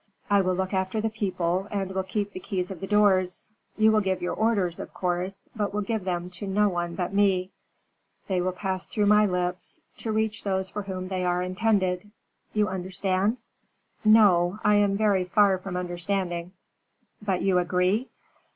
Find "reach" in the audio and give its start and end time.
10.11-10.43